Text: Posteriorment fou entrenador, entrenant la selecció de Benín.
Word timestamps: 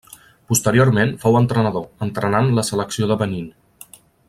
Posteriorment 0.51 1.11
fou 1.25 1.37
entrenador, 1.41 1.85
entrenant 2.07 2.51
la 2.61 2.65
selecció 2.71 3.11
de 3.13 3.19
Benín. 3.21 3.47